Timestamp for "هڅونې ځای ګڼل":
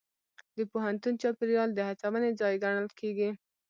1.87-2.87